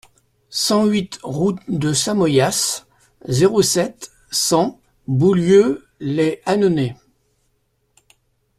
[0.49, 2.87] cent huit route de Samoyas,
[3.27, 6.95] zéro sept, cent, Boulieu-lès-Annonay